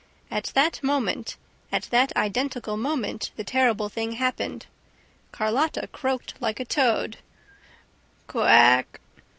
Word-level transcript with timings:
At 0.31 0.45
that 0.55 0.81
moment, 0.81 1.37
at 1.71 1.83
that 1.91 2.11
identical 2.17 2.75
moment, 2.75 3.29
the 3.35 3.43
terrible 3.43 3.87
thing 3.87 4.13
happened... 4.13 4.65
Carlotta 5.31 5.85
croaked 5.93 6.33
like 6.41 6.59
a 6.59 6.65
toad: 6.65 7.17
"Co 8.25 8.45
ack!" 8.45 8.99